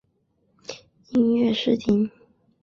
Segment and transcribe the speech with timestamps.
[1.13, 2.09] 音乐试听